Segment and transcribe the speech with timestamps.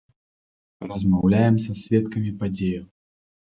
[0.91, 2.85] Размаўляем са сведкамі падзеяў.